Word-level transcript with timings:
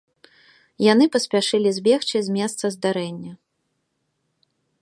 Яны 0.85 1.05
паспяшылі 1.15 1.69
збегчы 1.77 2.17
з 2.31 2.39
месца 2.39 2.65
здарэння. 2.77 3.37